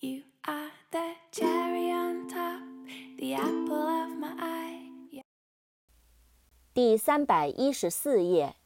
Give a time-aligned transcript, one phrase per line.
[0.00, 2.62] You are the cherry on top,
[3.16, 4.90] the apple of my eye.
[5.10, 5.24] Yeah.
[6.74, 8.56] 第三百一十四页。